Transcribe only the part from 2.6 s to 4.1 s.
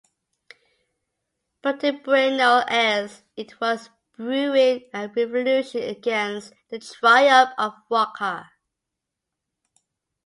Aires it was